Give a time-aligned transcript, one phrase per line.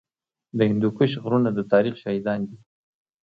[0.57, 2.57] د هندوکش غرونه د تاریخ شاهدان دي